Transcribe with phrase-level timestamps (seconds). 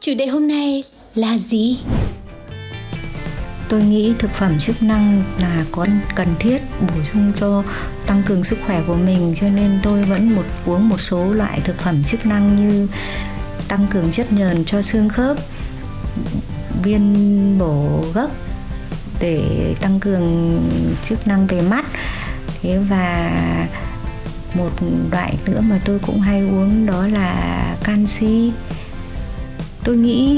[0.00, 1.78] Chủ đề hôm nay là gì?
[3.68, 7.62] Tôi nghĩ thực phẩm chức năng là có cần thiết bổ sung cho
[8.06, 11.60] tăng cường sức khỏe của mình, cho nên tôi vẫn một, uống một số loại
[11.60, 12.88] thực phẩm chức năng như
[13.68, 15.36] tăng cường chất nhờn cho xương khớp,
[16.82, 18.30] viên bổ gốc
[19.20, 20.60] để tăng cường
[21.02, 21.86] chức năng về mắt.
[22.62, 23.32] Thế và
[24.54, 24.70] một
[25.12, 28.52] loại nữa mà tôi cũng hay uống đó là canxi
[29.84, 30.34] tôi nghĩ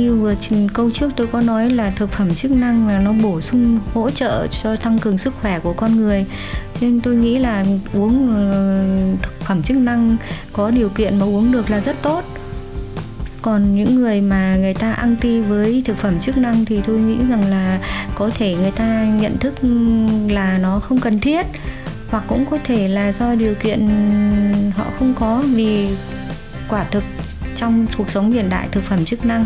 [0.00, 0.34] như vừa
[0.74, 4.10] câu trước tôi có nói là thực phẩm chức năng là nó bổ sung, hỗ
[4.10, 6.24] trợ cho tăng cường sức khỏe của con người.
[6.74, 10.16] Cho nên tôi nghĩ là uống ờ, thực phẩm chức năng
[10.52, 12.24] có điều kiện mà uống được là rất tốt.
[13.42, 16.98] Còn những người mà người ta ăn ti với thực phẩm chức năng thì tôi
[16.98, 17.80] nghĩ rằng là
[18.14, 19.54] có thể người ta nhận thức
[20.28, 21.46] là nó không cần thiết,
[22.10, 23.88] hoặc cũng có thể là do điều kiện
[24.76, 25.88] họ không có vì
[26.70, 27.04] quả thực
[27.54, 29.44] trong cuộc sống hiện đại, thực phẩm chức năng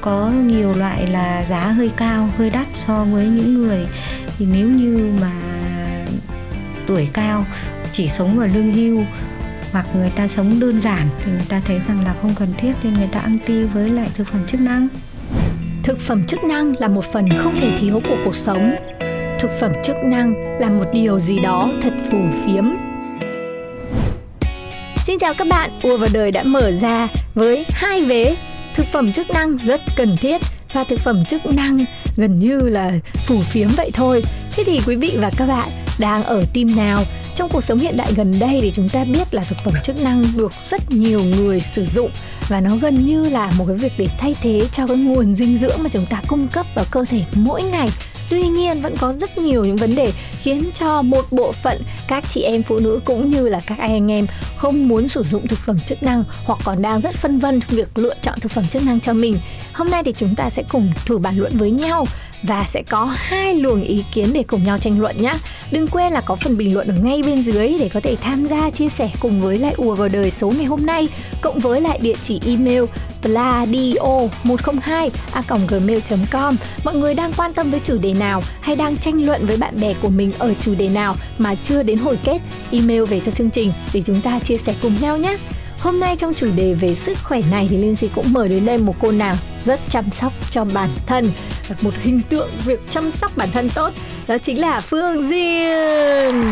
[0.00, 3.86] có nhiều loại là giá hơi cao, hơi đắt so với những người
[4.38, 5.32] thì nếu như mà
[6.86, 7.44] tuổi cao,
[7.92, 9.04] chỉ sống ở lương hưu
[9.72, 12.72] hoặc người ta sống đơn giản thì người ta thấy rằng là không cần thiết
[12.82, 14.88] nên người ta ăn ti với lại thực phẩm chức năng
[15.84, 18.74] Thực phẩm chức năng là một phần không thể thiếu của cuộc sống.
[19.40, 22.64] Thực phẩm chức năng là một điều gì đó thật phù phiếm.
[25.06, 28.36] Xin chào các bạn, Ua vào đời đã mở ra với hai vế
[28.74, 30.40] thực phẩm chức năng rất cần thiết
[30.72, 31.84] và thực phẩm chức năng
[32.16, 32.92] gần như là
[33.26, 34.22] phủ phiếm vậy thôi.
[34.50, 37.02] Thế thì quý vị và các bạn đang ở team nào?
[37.36, 40.02] Trong cuộc sống hiện đại gần đây thì chúng ta biết là thực phẩm chức
[40.02, 42.10] năng được rất nhiều người sử dụng
[42.48, 45.56] và nó gần như là một cái việc để thay thế cho cái nguồn dinh
[45.56, 47.88] dưỡng mà chúng ta cung cấp vào cơ thể mỗi ngày
[48.30, 52.24] tuy nhiên, vẫn có rất nhiều những vấn đề khiến cho một bộ phận các
[52.28, 54.26] chị em phụ nữ cũng như là các anh em
[54.56, 57.76] không muốn sử dụng thực phẩm chức năng hoặc còn đang rất phân vân trong
[57.76, 59.38] việc lựa chọn thực phẩm chức năng cho mình.
[59.72, 62.06] Hôm nay thì chúng ta sẽ cùng thử bàn luận với nhau
[62.42, 65.32] và sẽ có hai luồng ý kiến để cùng nhau tranh luận nhé.
[65.70, 68.46] Đừng quên là có phần bình luận ở ngay bên dưới để có thể tham
[68.46, 71.08] gia chia sẻ cùng với lại ùa vào đời số ngày hôm nay,
[71.40, 72.84] cộng với lại địa chỉ email
[73.22, 78.96] pladio 102 a gmail.com mọi người đang quan tâm với chủ đề nào hay đang
[78.96, 82.18] tranh luận với bạn bè của mình ở chủ đề nào mà chưa đến hồi
[82.24, 82.38] kết,
[82.70, 85.36] email về cho chương trình để chúng ta chia sẻ cùng nhau nhé
[85.84, 88.64] Hôm nay trong chủ đề về sức khỏe này thì Linh Si cũng mời đến
[88.64, 91.30] đây một cô nàng rất chăm sóc cho bản thân,
[91.82, 93.92] một hình tượng việc chăm sóc bản thân tốt,
[94.26, 96.42] đó chính là Phương Duyên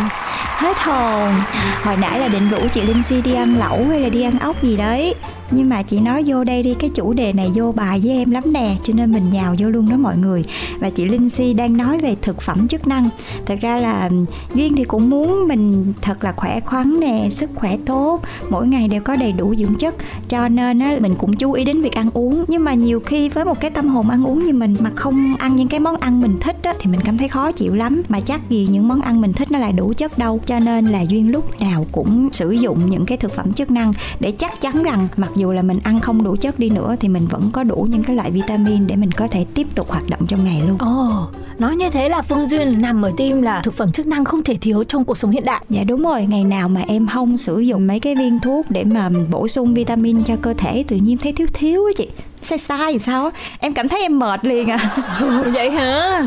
[0.56, 1.34] hết hồn.
[1.82, 4.38] Hồi nãy là định rủ chị linh si đi ăn lẩu hay là đi ăn
[4.38, 5.14] ốc gì đấy?
[5.54, 8.30] Nhưng mà chị nói vô đây đi, cái chủ đề này vô bài với em
[8.30, 10.42] lắm nè, cho nên mình nhào vô luôn đó mọi người.
[10.80, 13.08] Và chị linh si đang nói về thực phẩm chức năng.
[13.46, 14.10] Thật ra là
[14.54, 18.20] duyên thì cũng muốn mình thật là khỏe khoắn nè, sức khỏe tốt,
[18.50, 19.94] mỗi ngày đều có đầy đủ dưỡng chất.
[20.28, 22.44] Cho nên á, mình cũng chú ý đến việc ăn uống.
[22.48, 25.36] Nhưng mà nhiều khi với một cái tâm hồn ăn uống như mình mà không
[25.38, 28.02] ăn những cái món ăn mình thích á, thì mình cảm thấy khó chịu lắm.
[28.08, 30.40] Mà chắc gì những món ăn mình thích nó lại đủ chất đâu.
[30.46, 33.92] Cho nên là duyên lúc nào cũng sử dụng những cái thực phẩm chức năng
[34.20, 37.08] để chắc chắn rằng mặc dù là mình ăn không đủ chất đi nữa thì
[37.08, 40.10] mình vẫn có đủ những cái loại vitamin để mình có thể tiếp tục hoạt
[40.10, 43.42] động trong ngày luôn Ồ, oh, nói như thế là Phương Duyên nằm ở tim
[43.42, 45.64] là thực phẩm chức năng không thể thiếu trong cuộc sống hiện đại.
[45.68, 48.84] Dạ đúng rồi, ngày nào mà em không sử dụng mấy cái viên thuốc để
[48.84, 52.08] mà bổ sung vitamin cho cơ thể tự nhiên thấy thiếu thiếu á chị
[52.42, 54.96] sai sai sao em cảm thấy em mệt liền à.
[55.54, 56.26] Vậy hả?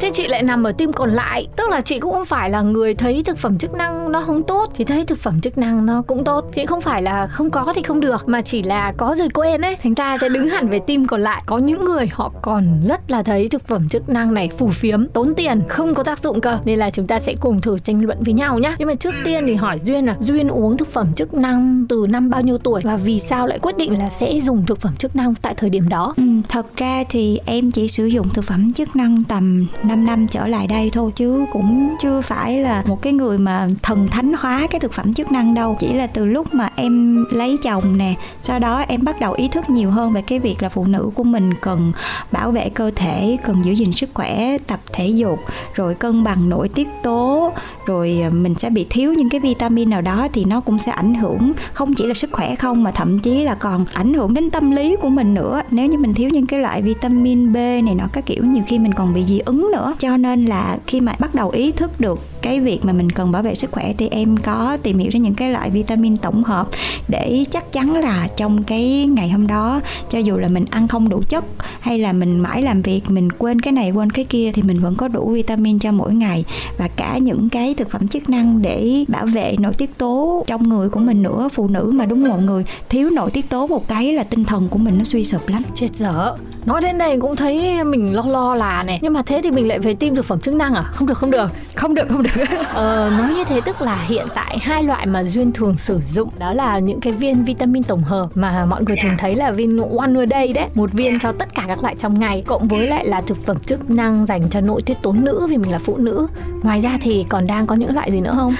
[0.00, 1.46] Thế chị lại nằm ở tim còn lại.
[1.56, 4.42] Tức là chị cũng không phải là người thấy thực phẩm chức năng nó không
[4.42, 4.72] tốt.
[4.74, 6.50] Thì thấy thực phẩm chức năng nó cũng tốt.
[6.54, 9.60] Chị không phải là không có thì không được, mà chỉ là có rồi quên
[9.60, 9.76] ấy.
[9.82, 13.10] Thành ra sẽ đứng hẳn về tim còn lại, có những người họ còn rất
[13.10, 16.40] là thấy thực phẩm chức năng này phù phiếm, tốn tiền, không có tác dụng
[16.40, 16.58] cơ.
[16.64, 18.76] Nên là chúng ta sẽ cùng thử tranh luận với nhau nhá.
[18.78, 22.06] Nhưng mà trước tiên thì hỏi duyên là duyên uống thực phẩm chức năng từ
[22.08, 22.80] năm bao nhiêu tuổi?
[22.84, 25.70] Và vì sao lại quyết định là sẽ dùng thực phẩm chức năng tại thời
[25.70, 26.14] điểm đó.
[26.16, 30.26] Ừ, thật ra thì em chỉ sử dụng thực phẩm chức năng tầm 5 năm
[30.26, 34.32] trở lại đây thôi chứ cũng chưa phải là một cái người mà thần thánh
[34.38, 35.76] hóa cái thực phẩm chức năng đâu.
[35.80, 39.48] Chỉ là từ lúc mà em lấy chồng nè sau đó em bắt đầu ý
[39.48, 41.92] thức nhiều hơn về cái việc là phụ nữ của mình cần
[42.32, 45.38] bảo vệ cơ thể cần giữ gìn sức khỏe tập thể dục
[45.74, 47.52] rồi cân bằng nội tiết tố
[47.88, 50.92] rồi ờ, mình sẽ bị thiếu những cái vitamin nào đó thì nó cũng sẽ
[50.92, 54.34] ảnh hưởng không chỉ là sức khỏe không, mà thậm chí là còn ảnh hưởng
[54.34, 55.62] đến tâm lý của mình nữa.
[55.70, 58.78] Nếu như mình thiếu những cái loại vitamin B này nọ các kiểu, nhiều khi
[58.78, 59.94] mình còn bị dị ứng nữa.
[59.98, 63.32] Cho nên là khi mà bắt đầu ý thức được cái việc mà mình cần
[63.32, 66.44] bảo vệ sức khỏe thì em có tìm hiểu ra những cái loại vitamin tổng
[66.44, 66.68] hợp
[67.08, 69.80] để chắc chắn là trong cái ngày hôm đó,
[70.10, 71.44] cho dù là mình ăn không đủ chất
[71.80, 74.80] hay là mình mãi làm việc, mình quên cái này, quên cái kia thì mình
[74.80, 76.44] vẫn có đủ vitamin cho mỗi ngày.
[76.78, 80.68] Và cả những cái thực phẩm chức năng để bảo vệ nội tiết tố trong
[80.68, 82.64] người của mình nữa, phụ nữ mà, đúng mọi người?
[82.88, 85.62] Thiếu nội tiết tố một cái là tinh thần của mình nó suy sụp lắm.
[85.74, 86.36] Chết dở
[86.68, 89.68] nói đến đây cũng thấy mình lo lo là này nhưng mà thế thì mình
[89.68, 90.82] lại phải tiêm thực phẩm chức năng à?
[90.82, 91.50] Không được không được.
[91.74, 92.30] Không được không được.
[92.72, 96.30] Ờ, nói như thế tức là hiện tại hai loại mà duyên thường sử dụng
[96.38, 99.78] đó là những cái viên vitamin tổng hợp mà mọi người thường thấy là viên
[99.98, 100.66] one a day đấy.
[100.74, 103.56] Một viên cho tất cả các loại trong ngày cộng với lại là thực phẩm
[103.66, 106.26] chức năng dành cho nội tiết tố nữ vì mình là phụ nữ.
[106.62, 108.54] Ngoài ra thì còn đang có những loại gì nữa không?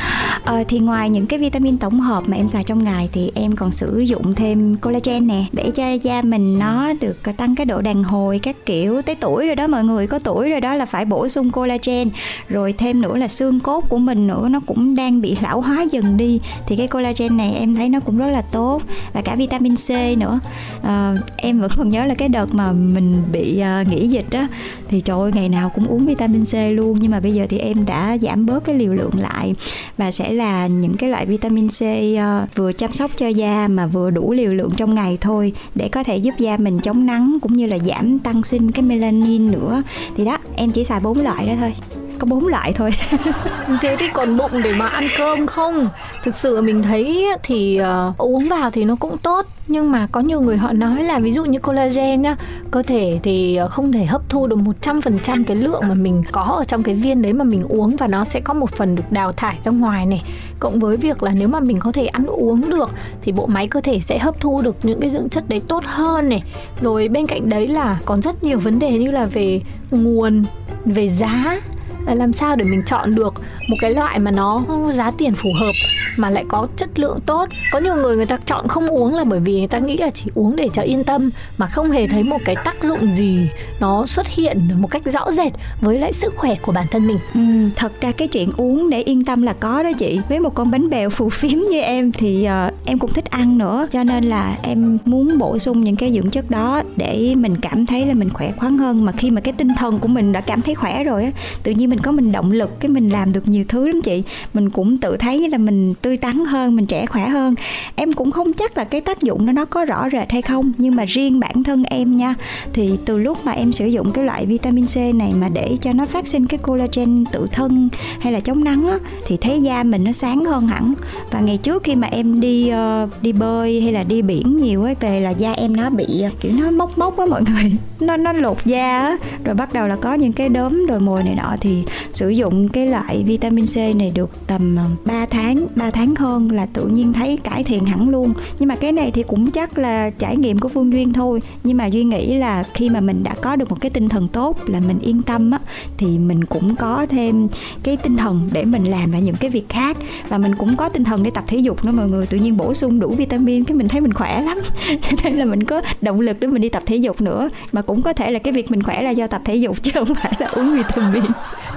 [0.44, 3.56] Ờ, thì ngoài những cái vitamin tổng hợp mà em xài trong ngày thì em
[3.56, 7.80] còn sử dụng thêm collagen nè để cho da mình nó được tăng cái độ
[7.80, 9.02] đàn hồi các kiểu.
[9.02, 12.08] Tới tuổi rồi đó mọi người có tuổi rồi đó là phải bổ sung collagen.
[12.48, 15.86] Rồi thêm nữa là xương cốt của mình nữa nó cũng đang bị lão hóa
[15.90, 16.40] dần đi.
[16.66, 18.82] Thì cái collagen này em thấy nó cũng rất là tốt.
[19.12, 20.40] Và cả vitamin C nữa.
[20.82, 24.48] À, em vẫn còn nhớ là cái đợt mà mình bị uh, nghỉ dịch á
[24.88, 26.98] thì trời ơi ngày nào cũng uống vitamin C luôn.
[27.00, 29.54] Nhưng mà bây giờ thì em đã giảm bớt cái liều lượng lại.
[29.96, 33.86] Và sẽ là những cái loại vitamin C uh, vừa chăm sóc cho da mà
[33.86, 35.52] vừa đủ liều lượng trong ngày thôi.
[35.74, 38.82] Để có thể giúp da mình chống nắng cũng như là giảm tăng sinh cái
[38.82, 39.82] melanin nữa.
[40.16, 41.74] Thì đó, em chỉ xài bốn loại đó thôi
[42.18, 42.90] có bốn loại thôi.
[43.80, 45.88] Thế thì còn bụng để mà ăn cơm không?
[46.24, 50.20] Thực sự mình thấy thì uh, uống vào thì nó cũng tốt nhưng mà có
[50.20, 52.36] nhiều người họ nói là ví dụ như collagen nhá
[52.70, 56.42] cơ thể thì ờ, không thể hấp thu được 100% cái lượng mà mình có
[56.42, 59.12] ở trong cái viên đấy mà mình uống và nó sẽ có một phần được
[59.12, 60.22] đào thải ra ngoài này.
[60.60, 62.90] Cộng với việc là nếu mà mình có thể ăn uống được
[63.22, 65.84] thì bộ máy cơ thể sẽ hấp thu được những cái dưỡng chất đấy tốt
[65.86, 66.42] hơn này.
[66.80, 69.60] Rồi bên cạnh đấy là còn rất nhiều vấn đề như là về
[69.90, 70.44] nguồn
[70.84, 71.60] về giá
[72.06, 73.34] là làm sao để mình chọn được
[73.68, 75.72] một cái loại mà nó giá tiền phù hợp
[76.16, 77.48] mà lại có chất lượng tốt?
[77.72, 80.10] Có nhiều người người ta chọn không uống là bởi vì người ta nghĩ là
[80.10, 83.48] chỉ uống để cho yên tâm mà không hề thấy một cái tác dụng gì
[83.80, 87.18] nó xuất hiện một cách rõ rệt với lại sức khỏe của bản thân mình.
[87.34, 87.40] Ừ,
[87.76, 90.20] thật ra cái chuyện uống để yên tâm là có đó chị.
[90.28, 93.58] Với một con bánh bèo phù phiếm như em thì uh, em cũng thích ăn
[93.58, 93.86] nữa.
[93.90, 97.86] Cho nên là em muốn bổ sung những cái dưỡng chất đó để mình cảm
[97.86, 99.04] thấy là mình khỏe khoắn hơn.
[99.04, 101.30] Mà khi mà cái tinh thần của mình đã cảm thấy khỏe rồi á
[101.62, 104.22] tự nhiên mình có mình động lực cái mình làm được nhiều thứ lắm chị.
[104.54, 107.54] Mình cũng tự thấy là mình tươi tắn hơn mình trẻ khỏe hơn.
[107.94, 110.72] Em cũng không chắc là cái tác dụng đó nó có rõ rệt hay không
[110.78, 112.34] nhưng mà riêng bản thân em nha
[112.72, 115.92] thì từ lúc mà em sử dụng cái loại vitamin C này mà để cho
[115.92, 117.88] nó phát sinh cái collagen tự thân
[118.20, 120.94] hay là chống nắng á, thì thấy da mình nó sáng hơn hẳn.
[121.30, 122.72] Và ngày trước khi mà em đi
[123.04, 126.24] uh, đi bơi hay là đi biển nhiều ấy về là da em nó bị
[126.40, 129.16] kiểu nó mốc mốc á mọi người nó nó lột da á.
[129.44, 132.68] Rồi bắt đầu là có những cái đốm đồi mồi này nọ thì sử dụng
[132.68, 136.86] cái loại vitamin C này được tầm ờ, 3 tháng 3 tháng hơn là tự
[136.86, 138.32] nhiên thấy cải thiện hẳn luôn.
[138.58, 141.42] Nhưng mà cái này thì cũng chắc là trải nghiệm của Phương Duyên thôi.
[141.64, 144.28] Nhưng mà Duyên nghĩ là khi mà mình đã có được một cái tinh thần
[144.28, 145.58] tốt, là mình yên tâm á,
[145.96, 147.48] thì mình cũng có thêm
[147.82, 149.96] cái tinh thần để mình làm lại những cái việc khác.
[150.28, 152.26] Và mình cũng có tinh thần để tập thể dục nữa, mọi người.
[152.26, 154.58] Tự nhiên bổ sung đủ vitamin cái mình thấy mình khỏe lắm.
[155.00, 157.48] Cho nên là mình có động lực để mình đi tập thể dục nữa.
[157.72, 159.90] Mà cũng có thể là cái việc mình khỏe là do tập thể dục chứ
[159.94, 161.24] không phải là uống vitamin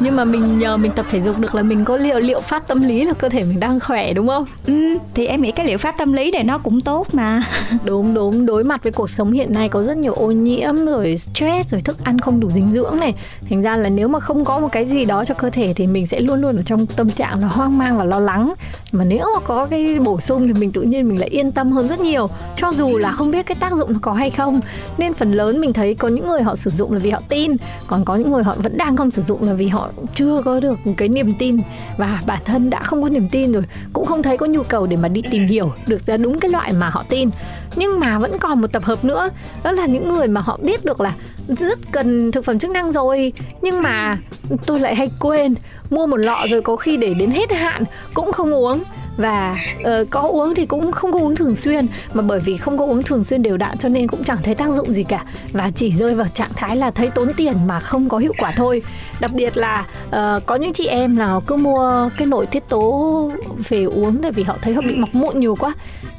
[0.04, 2.68] nhưng mà mình nhờ mình tập thể dục được là mình có liệu liệu pháp
[2.68, 4.46] tâm lý là cơ thể mình đang khỏe đúng không?
[4.68, 7.44] Ừ thì em nghĩ cái liệu pháp tâm lý này nó cũng tốt mà.
[7.84, 8.46] Đúng đúng.
[8.46, 11.82] Đối mặt với cuộc sống hiện nay có rất nhiều ô nhiễm rồi stress rồi
[11.82, 13.14] thức ăn không đủ dinh dưỡng này.
[13.50, 15.88] Thành ra là nếu mà không có một cái gì đó cho cơ thể thì
[15.88, 18.54] mình sẽ luôn luôn ở trong tâm trạng là hoang mang và lo lắng.
[18.92, 21.72] Mà nếu mà có cái bổ sung thì mình tự nhiên mình lại yên tâm
[21.72, 22.30] hơn rất nhiều.
[22.56, 24.60] Cho dù là không biết cái tác dụng nó có hay không
[24.98, 27.56] nên phần lớn mình thấy có những người họ sử dụng là vì họ tin
[27.88, 30.60] còn có những người họ vẫn đang không sử dụng là vì họ chưa có
[30.60, 31.58] được cái niềm tin
[31.98, 34.86] và bản thân đã không có niềm tin rồi, cũng không thấy có nhu cầu
[34.86, 37.30] để mà đi tìm hiểu được ra đúng cái loại mà họ tin.
[37.76, 39.30] Nhưng mà vẫn còn một tập hợp nữa,
[39.64, 41.14] đó là những người mà họ biết được là
[41.48, 43.34] rất cần thực phẩm chức năng rồi.
[43.62, 44.18] Nhưng mà
[44.66, 45.56] tôi lại hay quên,
[45.90, 47.84] mua một lọ rồi có khi để đến hết hạn,
[48.14, 48.84] cũng không uống
[49.22, 51.88] và uh, có uống thì cũng không có uống thường xuyên.
[52.14, 54.56] Mà bởi vì không có uống thường xuyên đều đặn cho nên cũng chẳng thấy
[54.56, 55.26] tác dụng gì cả.
[55.52, 58.52] Và chỉ rơi vào trạng thái là thấy tốn tiền mà không có hiệu quả
[58.56, 58.82] thôi.
[59.20, 63.32] Đặc biệt là uh, có những chị em nào cứ mua cái nội tiết tố
[63.70, 65.74] về uống tại vì họ thấy họ bị mọc mụn nhiều quá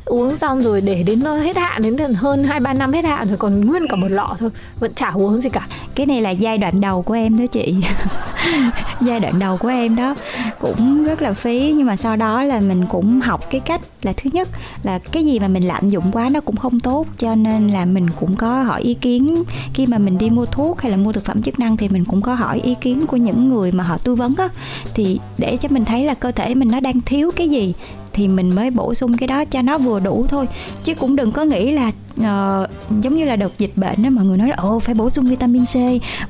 [0.05, 3.29] uống xong rồi để đến nơi hết hạn, đến hơn hai, ba năm hết hạn
[3.29, 5.67] rồi, còn nguyên cả một lọ thôi, vẫn chả uống gì cả.
[5.95, 7.75] Cái này là giai đoạn đầu của em đó chị.
[9.01, 10.15] Giai đoạn đầu của em đó.
[10.61, 14.13] Cũng rất là phí, nhưng mà sau đó là mình cũng học cái cách là
[14.17, 14.49] thứ nhất
[14.83, 17.85] là cái gì mà mình lạm dụng quá nó cũng không tốt, cho nên là
[17.85, 19.43] mình cũng có hỏi ý kiến.
[19.75, 22.05] Khi mà mình đi mua thuốc hay là mua thực phẩm chức năng thì mình
[22.05, 24.49] cũng có hỏi ý kiến của những người mà họ tư vấn á.
[24.95, 27.75] Thì để cho mình thấy là cơ thể mình nó đang thiếu cái gì
[28.13, 30.47] thì mình mới bổ sung cái đó cho nó vừa đủ thôi.
[30.85, 31.89] Chứ cũng đừng có nghĩ là
[32.21, 32.71] uh,
[33.03, 35.25] giống như là đợt dịch bệnh đó mọi người nói là ồ phải bổ sung
[35.25, 35.77] vitamin C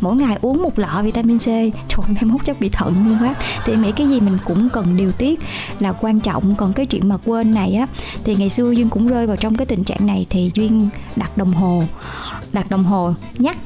[0.01, 1.47] mỗi ngày uống một lọ vitamin C.
[1.89, 3.35] Trời mai mốt chắc bị thận luôn quá.
[3.65, 5.41] Thì nghĩ cái gì mình cũng cần điều tiết
[5.81, 6.55] là quan trọng.
[6.55, 7.87] Còn cái chuyện mà quên này á
[8.25, 11.37] thì ngày xưa duyên cũng rơi vào trong cái tình trạng này thì duyên đặt
[11.37, 11.83] đồng hồ
[12.53, 13.57] đặt đồng hồ nhắc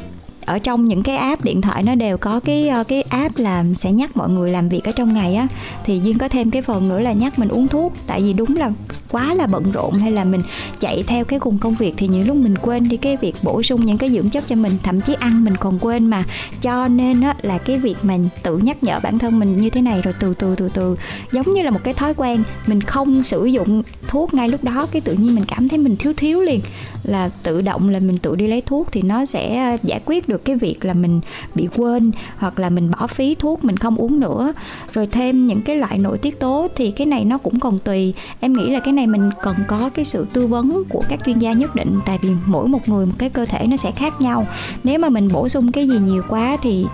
[0.46, 3.64] ở trong những cái app điện thoại nó đều có cái ờ, cái app là
[3.76, 5.46] sẽ nhắc mọi người làm việc ở trong ngày á.
[5.84, 8.56] Thì duyên có thêm cái phần nữa là nhắc mình uống thuốc, tại vì đúng
[8.56, 8.70] là
[9.16, 10.40] quá là bận rộn hay là mình
[10.80, 13.62] chạy theo cái cùng công việc thì những lúc mình quên đi cái việc bổ
[13.62, 14.73] sung những cái dưỡng chất cho mình.
[14.82, 16.25] Thậm chí ăn mình còn quên mà.
[16.62, 19.80] Cho nên á, là cái việc mình tự nhắc nhở bản thân mình như thế
[19.80, 20.96] này rồi từ từ từ từ,
[21.32, 22.42] giống như là một cái thói quen.
[22.66, 25.96] Mình không sử dụng thuốc ngay lúc đó, cái tự nhiên mình cảm thấy mình
[25.96, 26.61] thiếu thiếu liền.
[27.02, 30.28] Là tự động là mình tự đi lấy thuốc thì nó sẽ ờ, giải quyết
[30.28, 31.20] được cái việc là mình
[31.54, 34.52] bị quên hoặc là mình bỏ phí thuốc, mình không uống nữa.
[34.92, 38.14] Rồi thêm những cái loại nội tiết tố thì cái này nó cũng còn tùy.
[38.40, 41.38] Em nghĩ là cái này mình cần có cái sự tư vấn của các chuyên
[41.38, 44.20] gia nhất định, tại vì mỗi một người, một cái cơ thể nó sẽ khác
[44.20, 44.46] nhau.
[44.84, 46.86] Nếu mà mình bổ sung cái gì nhiều quá thì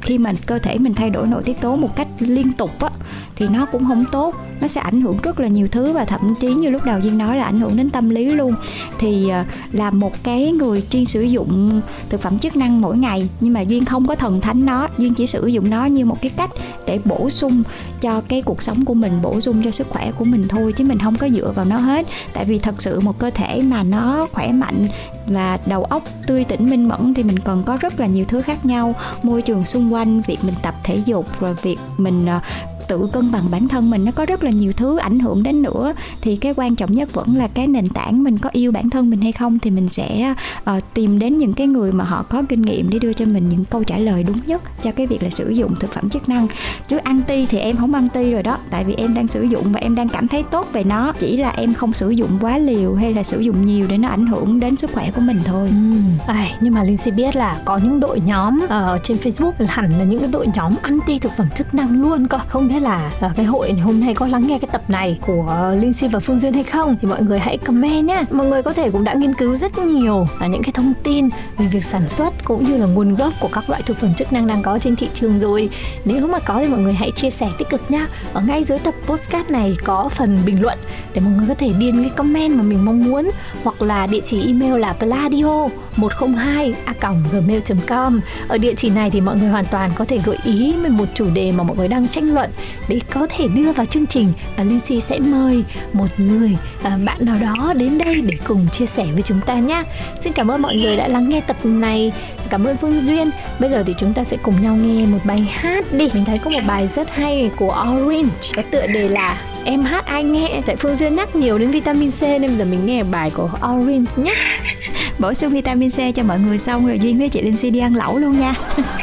[0.00, 2.90] khi mà cơ thể mình thay đổi nội tiết tố một cách liên tục á
[3.36, 4.34] thì nó cũng không tốt.
[4.60, 7.18] Nó sẽ ảnh hưởng rất là nhiều thứ và thậm chí như lúc đầu duyên
[7.18, 8.54] nói là ảnh hưởng đến tâm lý luôn.
[8.98, 13.28] Thì ờ, là một cái người chuyên sử dụng thực phẩm chức năng mỗi ngày,
[13.40, 14.88] nhưng mà duyên không có thần thánh nó.
[14.98, 16.50] Duyên chỉ sử dụng nó như một cái cách
[16.86, 17.62] để bổ sung
[18.00, 20.84] cho cái cuộc sống của mình, bổ sung cho sức khỏe của mình thôi, chứ
[20.84, 22.06] mình không có dựa vào nó hết.
[22.32, 24.88] Tại vì thật sự một cơ thể mà nó khỏe mạnh
[25.26, 28.42] và đầu óc tươi tỉnh, minh mẫn thì mình còn có rất là nhiều thứ
[28.42, 28.94] khác nhau.
[29.22, 32.40] Môi trường xung quanh, việc mình tập thể dục, rồi việc mình ờ,
[32.88, 35.62] tự cân bằng bản thân mình nó có rất là nhiều thứ ảnh hưởng đến
[35.62, 35.94] nữa.
[36.20, 39.10] Thì cái quan trọng nhất vẫn là cái nền tảng mình có yêu bản thân
[39.10, 40.34] mình hay không thì mình sẽ
[40.70, 43.48] uh, tìm đến những cái người mà họ có kinh nghiệm để đưa cho mình
[43.48, 46.28] những câu trả lời đúng nhất cho cái việc là sử dụng thực phẩm chức
[46.28, 46.46] năng.
[46.88, 49.42] Chứ ăn ti thì em không ăn ti rồi đó tại vì em đang sử
[49.42, 51.12] dụng và em đang cảm thấy tốt về nó.
[51.18, 54.08] Chỉ là em không sử dụng quá liều hay là sử dụng nhiều để nó
[54.08, 55.68] ảnh hưởng đến sức khỏe của mình thôi.
[55.68, 56.00] Ừ.
[56.26, 59.98] à, nhưng mà linh si biết là có những đội nhóm ở trên facebook hẳn
[59.98, 62.38] là những cái đội nhóm anti thực phẩm chức năng luôn cơ.
[62.48, 65.74] Không biết là uh, cái hội hôm nay có lắng nghe cái tập này của
[65.80, 68.24] Linh Si và Phương Duyên hay không thì mọi người hãy comment nhé.
[68.30, 71.28] Mọi người có thể cũng đã nghiên cứu rất nhiều là những cái thông tin
[71.58, 74.32] về việc sản xuất cũng như là nguồn gốc của các loại thực phẩm chức
[74.32, 75.68] năng đang có trên thị trường rồi.
[76.04, 78.08] Nếu mà có thì mọi người hãy chia sẻ tích cực nhá.
[78.32, 80.78] Ở ngay dưới tập postcard này có phần bình luận
[81.14, 83.30] để mọi người có thể điền cái comment mà mình mong muốn
[83.64, 86.94] hoặc là địa chỉ email là pladio 102 a
[87.32, 90.88] gmail.com ở địa chỉ này thì mọi người hoàn toàn có thể gợi ý về
[90.88, 92.50] một chủ đề mà mọi người đang tranh luận
[92.88, 96.98] để có thể đưa vào chương trình và Linh Si sẽ mời một người à,
[97.04, 99.82] bạn nào đó đến đây để cùng chia sẻ với chúng ta nhé.
[100.20, 102.12] Xin cảm ơn mọi người đã lắng nghe tập này.
[102.50, 103.30] Cảm ơn Phương Duyên.
[103.58, 106.08] Bây giờ thì chúng ta sẽ cùng nhau nghe một bài hát đi.
[106.14, 108.30] Mình thấy có một bài rất hay của Orange.
[108.56, 112.10] có tựa đề là em hát ai nghe tại phương duyên nhắc nhiều đến vitamin
[112.10, 114.34] c nên giờ mình nghe bài của orange nhé.
[115.18, 117.78] Bổ sung vitamin c cho mọi người xong rồi duyên với chị linh si đi
[117.78, 118.54] ăn lẩu luôn nha.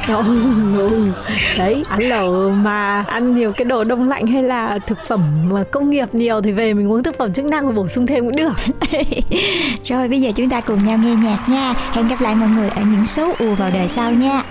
[1.57, 5.63] Đấy ăn lẩu mà ăn nhiều cái đồ đông lạnh hay là thực phẩm mà
[5.71, 8.23] công nghiệp nhiều thì về mình uống thực phẩm chức năng và bổ sung thêm
[8.23, 8.53] cũng được.
[9.85, 11.73] Rồi bây giờ chúng ta cùng nhau nghe nhạc nha.
[11.91, 14.43] Hẹn gặp lại mọi người ở những số ùa vào đời sau nha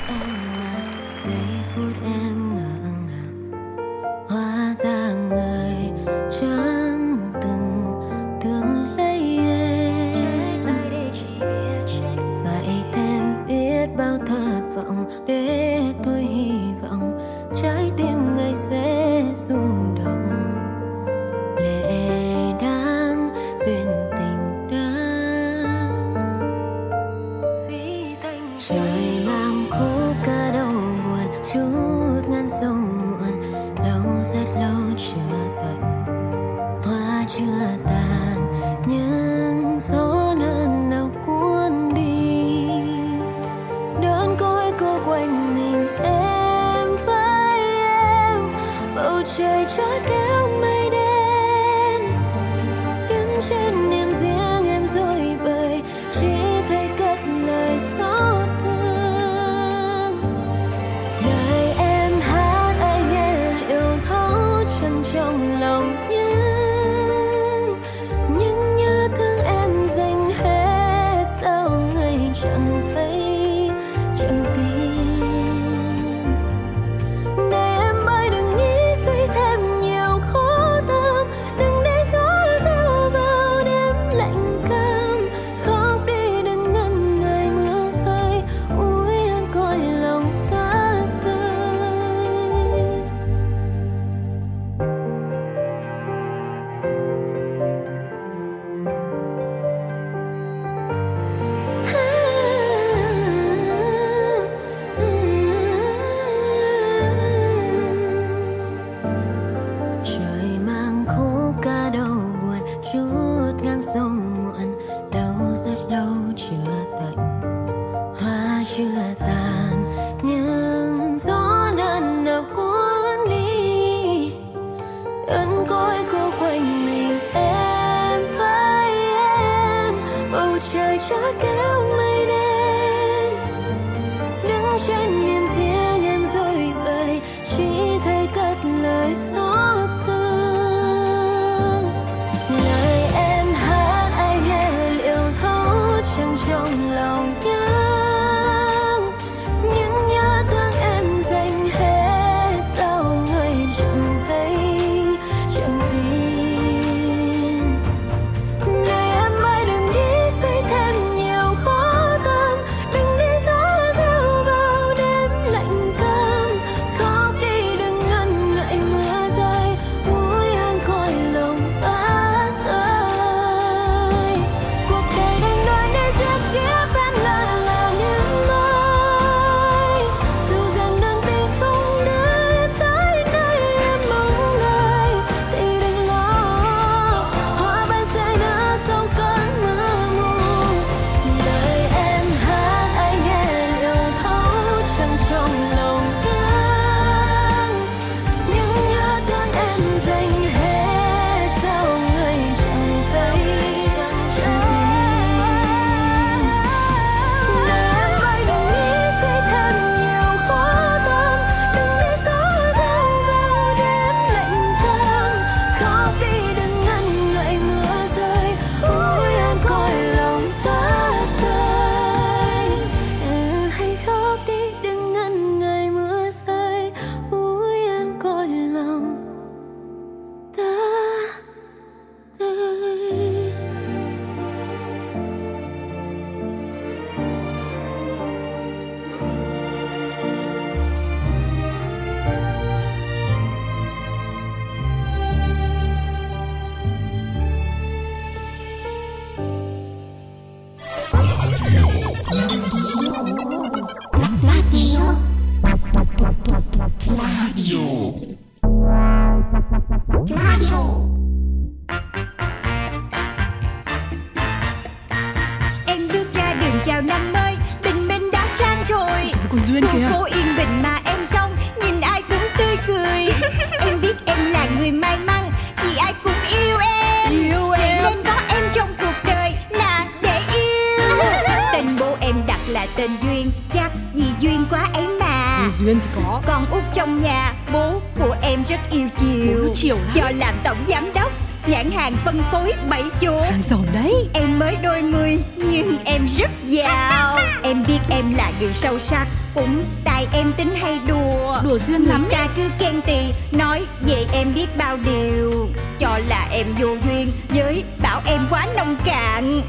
[301.73, 303.19] Đùa Duyên Người lắm ta cứ khen tì
[303.53, 305.69] Nói về em biết bao điều.
[305.99, 309.63] Cho là em vô duyên Với bảo em quá nông cạn.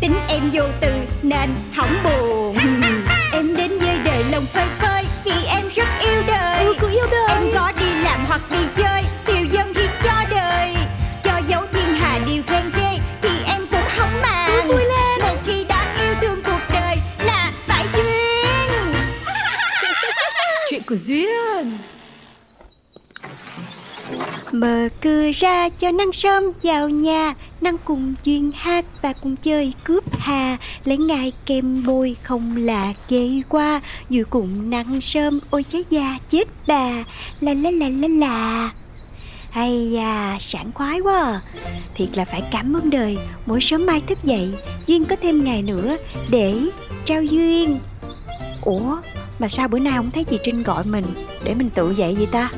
[0.00, 0.92] Tính em vô từ
[1.22, 2.56] nên hỏng buồn.
[3.32, 6.64] Em đến với đời lòng phơi phới Vì em rất yêu đời.
[6.64, 7.28] Ừ, cứ yêu đời.
[7.28, 8.95] Em có đi làm hoặc đi chơi
[20.86, 21.72] của Duyên.
[24.52, 27.34] Mở cửa ra cho năng sớm vào nhà.
[27.60, 30.56] Năng cùng duyên hát và cùng chơi cướp hà.
[30.84, 33.80] Lấy ngài kem bôi không là ghê qua.
[34.08, 37.04] Dù cùng năng sớm ôi cháy da chết bà.
[37.40, 38.70] La la la la la
[39.50, 41.14] hay da, sảng khoái quá.
[41.14, 41.40] À.
[41.94, 43.18] Thiệt là phải cảm ơn đời.
[43.46, 44.54] Mỗi sớm mai thức dậy
[44.86, 45.96] Duyên có thêm ngày nữa
[46.30, 46.60] Để
[47.04, 47.78] trao duyên.
[48.62, 48.96] Ủa?
[49.38, 51.04] Mà sao bữa nay không thấy chị Trinh gọi mình
[51.44, 52.50] Để mình tự dậy vậy ta?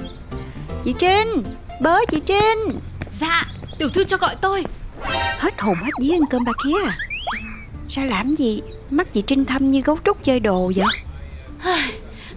[0.85, 1.43] Chị Trinh
[1.81, 2.81] Bớ chị Trinh.
[3.21, 3.47] Dạ
[3.79, 4.65] Tiểu thư cho gọi tôi.
[5.39, 6.99] Hết hồn hết vía ăn cơm bà kia à?
[7.87, 8.61] Sao làm gì
[8.91, 10.87] Mắt chị Trinh thâm như gấu trúc chơi đồ vậy?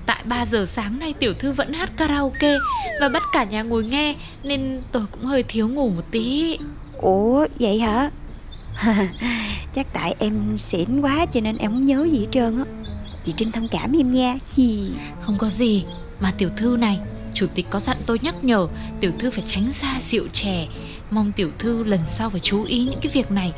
[0.06, 2.58] Tại 3 giờ sáng nay tiểu thư vẫn hát karaoke
[3.02, 6.58] Và bắt cả nhà ngồi nghe Nên tôi cũng hơi thiếu ngủ một tí.
[6.98, 8.10] Ủa vậy hả?
[9.76, 12.81] Chắc tại em xỉn quá cho nên em không nhớ gì hết trơn á
[13.24, 14.38] Chị Trinh thông cảm em nha.
[14.54, 14.92] Hi.
[15.22, 15.86] Không có gì
[16.20, 17.00] Mà tiểu thư này
[17.34, 18.68] Chủ tịch có dặn tôi nhắc nhở
[19.00, 20.68] Tiểu thư phải tránh xa rượu chè.
[21.12, 23.54] Mong tiểu thư lần sau phải chú ý những cái việc này.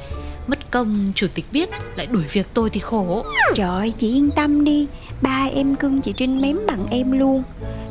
[0.47, 3.25] Mất công chủ tịch biết Lại đuổi việc tôi thì khổ.
[3.55, 4.87] Trời ơi, chị yên tâm đi.
[5.21, 7.43] Ba em cưng chị Trinh mém bằng em luôn.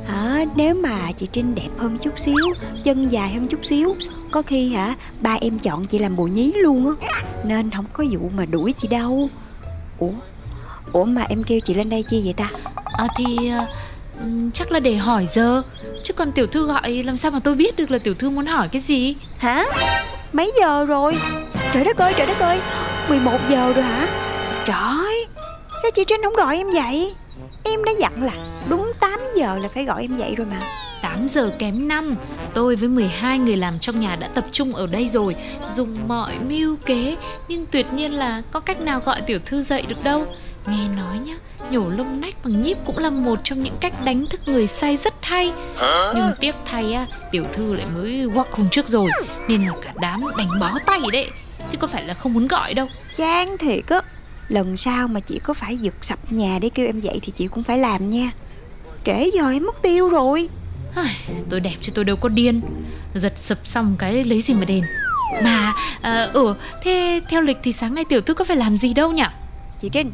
[0.07, 0.45] Hả?
[0.57, 2.37] Nếu mà chị Trinh đẹp hơn chút xíu
[2.85, 3.97] Chân dài hơn chút xíu
[4.33, 7.23] Có khi hả Ba em chọn chị làm bồ nhí luôn á.
[7.45, 9.29] Nên không có vụ mà đuổi chị đâu.
[9.99, 10.13] Ủa
[10.93, 12.51] Ủa mà em kêu chị lên đây chi vậy ta?
[12.99, 13.67] À thì ờ,
[14.55, 15.63] chắc là để hỏi giờ.
[16.05, 18.47] Chứ còn tiểu thư gọi làm sao mà tôi biết được là tiểu thư muốn
[18.47, 19.17] hỏi cái gì?
[19.39, 19.65] Hả?
[20.33, 21.17] Mấy giờ rồi?
[21.75, 22.61] Trời đất ơi trời đất ơi.
[23.09, 24.09] 11 giờ rồi hả?
[24.67, 25.27] Trời
[25.83, 27.15] Sao chị Trinh không gọi em dậy
[27.65, 28.33] Em đã dặn là
[28.69, 30.57] đúng 8 giờ là phải gọi em dậy rồi mà.
[31.03, 32.15] 8 giờ kém 5
[32.55, 35.37] Tôi với 12 người làm trong nhà đã tập trung ở đây rồi
[35.77, 37.17] Dùng mọi mưu kế
[37.49, 40.27] Nhưng tuyệt nhiên là có cách nào gọi tiểu thư dậy được đâu
[40.67, 41.35] Nghe nói nhá
[41.71, 44.97] Nhổ lông nách bằng nhíp cũng là một trong những cách đánh thức người say
[44.97, 45.53] rất hay.
[46.15, 49.11] Nhưng tiếc thay á Tiểu thư lại mới quắc hôm trước rồi
[49.49, 51.31] Nên là cả đám đánh bó tay đấy.
[51.73, 52.87] Chứ có phải là không muốn gọi đâu.
[53.17, 54.01] Chán thiệt á
[54.49, 57.49] Lần sau mà chị có phải giật sập nhà để kêu em dậy thì chị
[57.49, 58.31] cũng phải làm nha.
[59.05, 60.49] Trễ giờ em mất tiêu rồi.
[61.51, 62.61] Tôi đẹp chứ tôi đâu có điên.
[63.15, 64.83] Giật sập xong cái lấy gì mà đền.
[65.45, 65.73] Mà,
[66.03, 69.13] à, ừ, thế theo lịch thì sáng nay tiểu thư có phải làm gì đâu
[69.13, 69.25] nhỉ?
[69.83, 70.13] Chị Trinh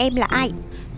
[0.00, 0.50] Em là ai?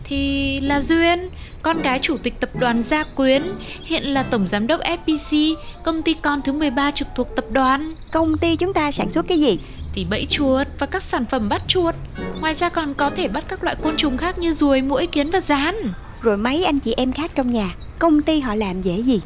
[0.05, 1.29] Thì là Duyên,
[1.63, 3.43] con gái chủ tịch tập đoàn Gia Quyến
[3.85, 7.95] Hiện là tổng giám đốc FPC, công ty con thứ 13 trực thuộc tập đoàn.
[8.13, 9.59] Công ty chúng ta sản xuất cái gì?
[9.95, 11.95] Thì bẫy chuột và các sản phẩm bắt chuột.
[12.41, 15.31] Ngoài ra còn có thể bắt các loại côn trùng khác như ruồi, muỗi, kiến
[15.31, 15.75] và rán.
[16.23, 19.21] Rồi mấy anh chị em khác trong nhà Công ty họ làm dễ gì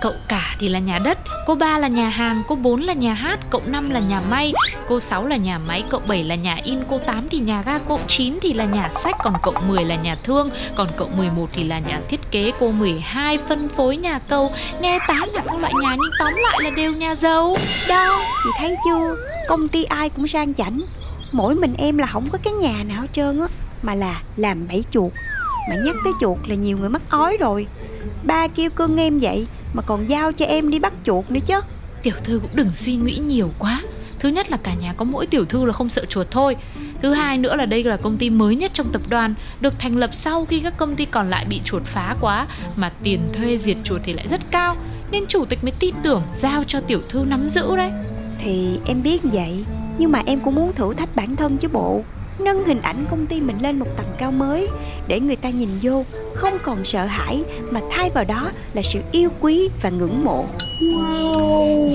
[0.00, 3.14] Cậu cả thì là nhà đất, cô ba là nhà hàng, cô bốn là nhà
[3.14, 4.52] hát, cậu năm là nhà may,
[4.88, 7.78] cô sáu là nhà máy, cậu bảy là nhà in, cô tám thì nhà ga,
[7.78, 11.48] cậu chín thì là nhà sách, còn cậu 10 là nhà thương, còn cậu 11
[11.52, 14.52] thì là nhà thiết kế, cô 12 phân phối nhà cầu.
[14.80, 17.56] Nghe tám là các loại nhà nhưng tóm lại là đều nhà giàu.
[17.88, 19.16] Đâu chị thấy chưa
[19.48, 20.80] Công ty ai cũng sang chảnh
[21.32, 23.46] Mỗi mình em là không có cái nhà nào hết trơn á
[23.82, 25.12] Mà là làm bẫy chuột
[25.70, 27.66] Mà nhắc tới chuột là nhiều người mắc ói rồi
[28.24, 31.60] Ba kêu cưng em vậy mà còn giao cho em đi bắt chuột nữa chứ
[32.02, 33.82] Tiểu thư cũng đừng suy nghĩ nhiều quá.
[34.18, 36.56] Thứ nhất là cả nhà có mỗi tiểu thư là không sợ chuột thôi.
[37.02, 39.96] Thứ hai nữa là đây là công ty mới nhất trong tập đoàn, được thành
[39.96, 43.56] lập sau khi các công ty còn lại bị chuột phá quá, mà tiền thuê
[43.56, 44.76] diệt chuột thì lại rất cao,
[45.10, 47.90] nên chủ tịch mới tin tưởng giao cho tiểu thư nắm giữ đấy.
[48.38, 49.64] Thì em biết vậy
[49.98, 52.02] Nhưng mà em cũng muốn thử thách bản thân chứ bộ
[52.38, 54.68] nâng hình ảnh công ty mình lên một tầm cao mới
[55.06, 59.00] để người ta nhìn vô không còn sợ hãi mà thay vào đó là sự
[59.12, 60.46] yêu quý và ngưỡng mộ.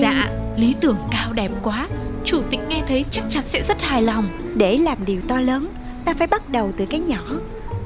[0.00, 1.88] Dạ, lý tưởng cao đẹp quá.
[2.24, 4.28] Chủ tịch nghe thấy chắc chắn sẽ rất hài lòng.
[4.54, 5.68] Để làm điều to lớn
[6.04, 7.24] ta phải bắt đầu từ cái nhỏ.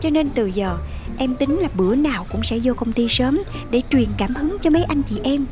[0.01, 0.79] Cho nên từ giờ
[1.19, 3.38] em tính là bữa nào cũng sẽ vô công ty sớm
[3.71, 5.47] để truyền cảm hứng cho mấy anh chị em.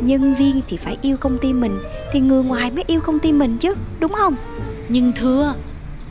[0.00, 1.78] Nhân viên thì phải yêu công ty mình
[2.12, 4.36] thì người ngoài mới yêu công ty mình chứ đúng không?
[4.88, 5.54] Nhưng thưa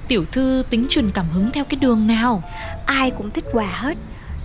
[0.07, 2.43] Tiểu thư tính truyền cảm hứng theo cái đường nào?
[2.85, 3.97] Ai cũng thích quà hết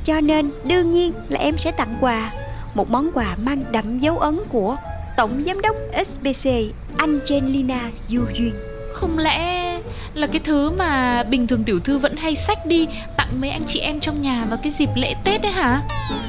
[0.05, 2.33] cho nên đương nhiên là em sẽ tặng quà.
[2.75, 4.77] Một món quà mang đậm dấu ấn của
[5.17, 6.51] tổng giám đốc SBC
[6.97, 8.55] Angelina Du Duyên.
[8.93, 9.81] Không lẽ
[10.15, 13.63] là cái thứ mà bình thường tiểu thư vẫn hay xách đi Tặng mấy anh
[13.67, 15.83] chị em trong nhà vào cái dịp lễ Tết đấy hả?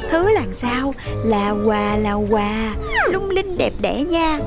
[0.10, 0.94] Thứ làm sao?
[1.26, 2.76] Là quà là quà.
[3.14, 4.40] Lung linh đẹp đẽ nha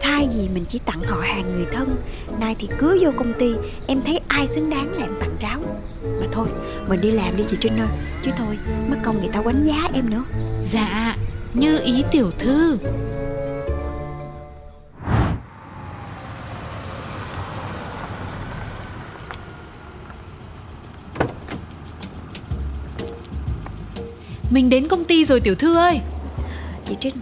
[0.00, 1.96] thay vì mình chỉ tặng họ hàng người thân
[2.40, 3.54] nay thì cứ vô công ty
[3.86, 5.60] em thấy ai xứng đáng là em tặng ráo.
[6.02, 6.48] Mà thôi
[6.88, 7.88] mình đi làm đi chị trinh ơi
[8.24, 8.58] chứ thôi
[8.90, 10.24] mất công người ta quánh giá em nữa.
[10.72, 11.16] Dạ,
[11.54, 12.78] như ý tiểu thư.
[24.50, 26.00] Mình đến công ty rồi tiểu thư ơi.
[26.84, 27.14] Chị trinh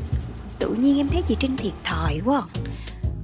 [0.59, 2.42] tự nhiên em thấy chị trinh thiệt thòi quá.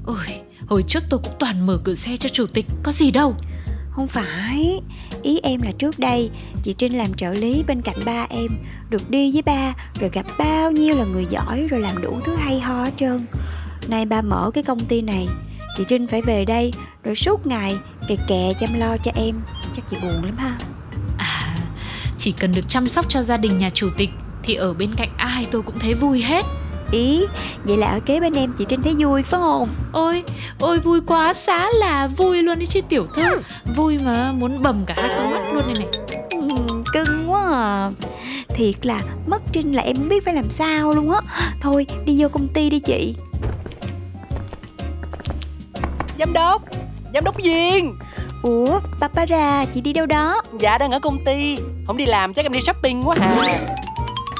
[0.07, 0.27] Ôi,
[0.67, 3.35] hồi trước tôi cũng toàn mở cửa xe cho chủ tịch Có gì đâu.
[3.91, 4.81] Không phải
[5.23, 6.31] ý em là trước đây
[6.63, 8.51] chị trinh làm trợ lý bên cạnh ba em
[8.89, 12.35] được đi với ba rồi gặp bao nhiêu là người giỏi rồi làm đủ thứ
[12.35, 13.27] hay ho hết trơn.
[13.89, 15.29] Nay ba mở cái công ty này
[15.77, 16.73] chị trinh phải về đây
[17.05, 17.77] rồi suốt ngày
[18.09, 19.41] kè kè chăm lo cho em.
[19.77, 20.59] Chắc chị buồn lắm ha.
[21.19, 21.57] À,
[22.19, 24.11] chỉ cần được chăm sóc cho gia đình nhà chủ tịch
[24.43, 26.45] Thì ở bên cạnh ai tôi cũng thấy vui hết
[26.93, 27.27] ý.
[27.65, 29.69] Vậy là ở kế bên em chị trinh thấy vui phải không?
[29.93, 30.23] Ôi,
[30.61, 33.41] ôi vui quá xá là vui luôn đi chứ tiểu thư.
[33.77, 35.89] Vui mà muốn bầm cả hai con mắt luôn này này
[36.31, 37.91] Ừm, cưng quá à.
[38.49, 41.21] Thiệt là mất trinh là em không biết phải làm sao luôn á.
[41.61, 43.15] Thôi đi vô công ty đi chị.
[46.19, 46.63] Giám đốc
[47.15, 47.97] Giám đốc Duyên.
[48.43, 50.43] Ủa Barbara chị đi đâu đó?
[50.59, 51.57] Dạ đang ở công ty.
[51.87, 53.35] Không đi làm chắc em đi shopping quá hả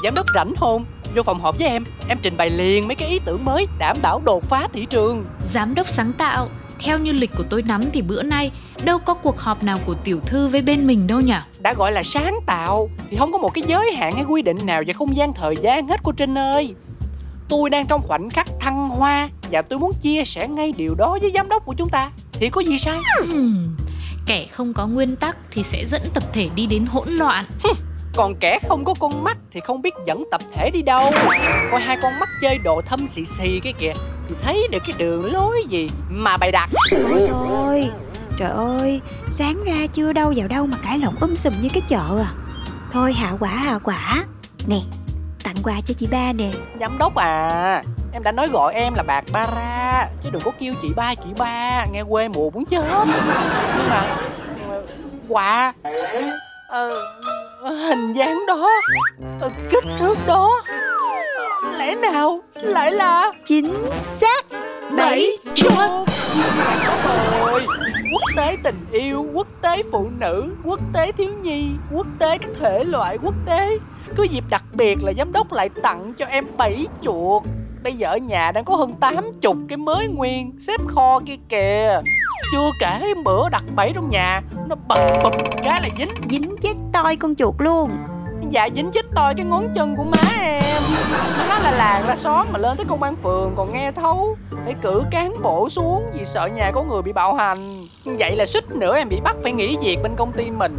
[0.03, 3.09] Giám đốc rảnh không Vô phòng họp với em Em trình bày liền mấy cái
[3.09, 5.25] ý tưởng mới Đảm bảo đột phá thị trường.
[5.53, 6.49] Giám đốc sáng tạo
[6.79, 8.51] Theo như lịch của tôi nắm thì bữa nay
[8.83, 11.33] Đâu có cuộc họp nào của tiểu thư với bên mình đâu nhỉ?
[11.59, 14.57] Đã gọi là sáng tạo Thì không có một cái giới hạn hay quy định
[14.63, 16.75] nào Về không gian thời gian hết cô Trinh ơi.
[17.49, 21.17] Tôi đang trong khoảnh khắc thăng hoa Và tôi muốn chia sẻ ngay điều đó
[21.21, 22.11] với giám đốc của chúng ta.
[22.33, 22.99] Thì có gì sai
[24.25, 27.45] Kẻ không có nguyên tắc thì sẽ dẫn tập thể đi đến hỗn loạn
[28.15, 31.11] Còn kẻ không có con mắt thì không biết dẫn tập thể đi đâu.
[31.71, 33.93] Coi hai con mắt chơi đồ thâm xì xì cái kìa
[34.29, 36.69] Thì thấy được cái đường lối gì mà bày đặt.
[36.91, 37.89] Thôi thôi
[38.37, 41.81] trời ơi sáng ra chưa đâu vào đâu mà cãi lộn um sùm như cái
[41.87, 42.31] chợ à.
[42.91, 44.25] Thôi hạ quả hạ quả.
[44.67, 44.79] Nè
[45.43, 46.51] tặng quà cho chị ba nè.
[46.79, 50.51] Giám đốc à Em đã nói gọi em là bạc ba ra Chứ đừng có
[50.59, 52.83] kêu chị ba chị ba Nghe quê mùa muốn chết.
[53.77, 54.17] Nhưng mà
[55.29, 55.73] Quà.
[56.67, 56.93] Ờ,
[57.63, 58.69] Hình dáng đó
[59.41, 60.63] ờ, Kích thước đó
[61.77, 64.45] Lẽ nào lại là chính xác.
[64.97, 66.09] Bảy chuột
[67.39, 67.65] rồi
[68.13, 72.49] quốc tế tình yêu quốc tế phụ nữ quốc tế thiếu nhi quốc tế các
[72.59, 73.77] thể loại quốc tế.
[74.15, 77.43] Cứ dịp đặc biệt là giám đốc lại tặng cho em bảy chuột.
[77.83, 81.37] Bây giờ ở nhà đang có hơn tám chục cái mới nguyên xếp kho kia
[81.49, 82.01] kìa
[82.53, 86.09] chưa kể bữa đặt bẫy trong nhà nó bập bập cái là dính.
[86.29, 87.91] Dính chết toi con chuột luôn.
[88.49, 90.63] Dạ dính chết tôi cái ngón chân của má em.
[91.49, 94.37] Má là làng là xóm mà lên tới công an phường còn nghe thấu.
[94.63, 97.85] Phải cử cán bộ xuống vì sợ nhà có người bị bạo hành.
[98.05, 100.77] Vậy là suýt nữa em bị bắt phải nghỉ việc bên công ty mình.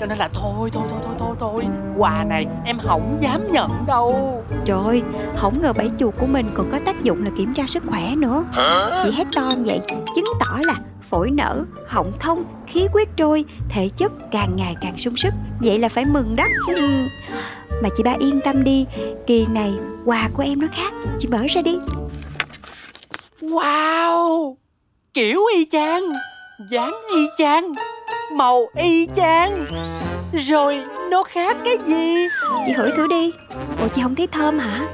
[0.00, 1.64] Cho nên là thôi thôi thôi thôi thôi thôi.
[1.96, 4.42] Quà này em không dám nhận đâu.
[4.64, 5.02] Trời ơi
[5.36, 8.14] không ngờ bảy chuột của mình còn có tác dụng là kiểm tra sức khỏe
[8.16, 8.44] nữa.
[9.04, 9.80] Chị hét to như vậy
[10.14, 10.74] chứng tỏ là
[11.10, 15.34] phổi nở họng thông khí huyết trôi thể chất càng ngày càng sung sức.
[15.60, 16.44] Vậy là phải mừng đó.
[17.82, 18.86] Mà chị ba yên tâm đi
[19.26, 20.92] kỳ này quà của em nó khác.
[21.18, 21.78] Chị mở ra đi.
[23.40, 24.54] Wow!
[25.14, 26.02] Kiểu y chang
[26.70, 27.72] dáng y chang
[28.32, 29.66] màu y chang.
[30.32, 32.28] Rồi nó khác cái gì?
[32.66, 33.32] Chị hửi thử đi.
[33.80, 34.88] Ủa chị không thấy thơm hả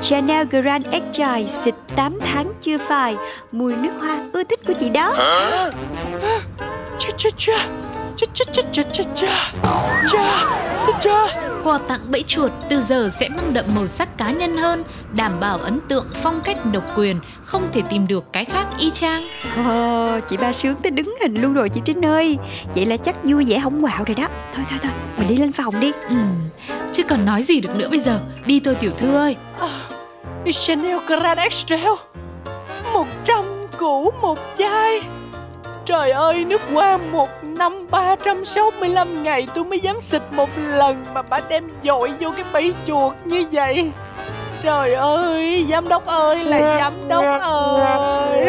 [0.00, 3.16] Chanel Grand Exile xịt 8 tháng chưa phai.
[3.52, 5.14] Mùi nước hoa ưa thích của chị đó.
[6.98, 7.66] Chà chà chà
[8.16, 9.52] Chà chà chà chà chà chà
[10.06, 10.44] Chà
[10.86, 14.56] chà chà Quà tặng bẫy chuột từ giờ sẽ mang đậm màu sắc cá nhân
[14.56, 18.66] hơn, đảm bảo ấn tượng phong cách độc quyền, không thể tìm được cái khác
[18.78, 19.22] y chang.
[19.66, 22.38] Ồ, chị ba sướng tới đứng hình luôn rồi chị Trinh ơi
[22.74, 25.52] Vậy là chắc vui vẻ không quạo rồi đó Thôi thôi thôi, mình đi lên
[25.52, 26.16] phòng đi Ừ,
[26.92, 28.20] chứ còn nói gì được nữa bây giờ.
[28.46, 29.36] Đi thôi tiểu thư ơi.
[30.52, 31.76] Chanel Grand Extra
[32.92, 33.44] Một trăm
[33.78, 35.00] củ một chai
[35.90, 41.22] Trời ơi, nước hoa một năm 365 ngày tôi mới dám xịt một lần Mà
[41.22, 43.90] bà đem dội vô cái bẫy chuột như vậy.
[44.62, 48.46] Trời ơi, giám đốc ơi là giám đốc ơi.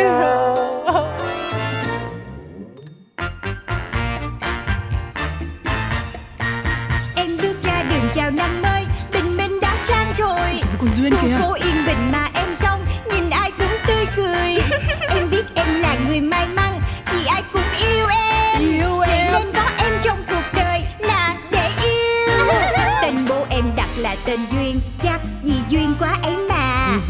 [7.15, 10.61] Em bước ra đường chào năm mới Tình mình đã sang rồi.
[10.79, 12.30] Còn Duyên Khu phố yên bình mà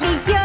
[0.00, 0.35] đi làm hoặc